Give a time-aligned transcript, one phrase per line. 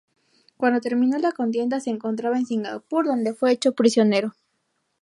[0.57, 4.33] Cuando terminó la contienda se encontraba en Singapur, donde fue hecho prisionero.